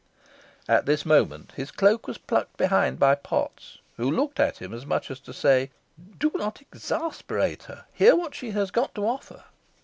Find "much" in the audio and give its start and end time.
4.83-5.11